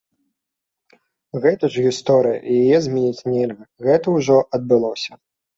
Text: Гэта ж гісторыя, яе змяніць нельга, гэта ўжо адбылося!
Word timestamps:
Гэта 1.43 1.69
ж 1.75 1.83
гісторыя, 1.87 2.39
яе 2.61 2.77
змяніць 2.89 3.25
нельга, 3.35 3.63
гэта 3.89 4.07
ўжо 4.19 4.35
адбылося! 4.61 5.25